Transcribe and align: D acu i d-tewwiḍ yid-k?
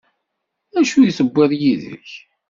D 0.73 0.75
acu 0.81 0.97
i 1.01 1.09
d-tewwiḍ 1.11 1.51
yid-k? 1.61 2.11